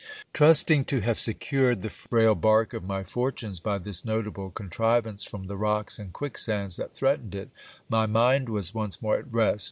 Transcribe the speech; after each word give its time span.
Trusting 0.33 0.83
to 0.85 1.01
have 1.01 1.19
secured 1.19 1.81
the 1.81 1.91
frail 1.91 2.33
bark 2.33 2.73
of 2.73 2.87
my 2.87 3.03
fortunes 3.03 3.59
by 3.59 3.77
this 3.77 4.03
notable 4.03 4.49
con 4.49 4.67
trivance 4.67 5.23
from 5.23 5.43
the 5.43 5.55
rocks 5.55 5.99
and 5.99 6.11
quicksands 6.11 6.75
that 6.77 6.95
threatened 6.95 7.35
it, 7.35 7.51
my 7.87 8.07
mind 8.07 8.49
was 8.49 8.73
once 8.73 8.99
more 9.03 9.17
at 9.19 9.31
rest. 9.31 9.59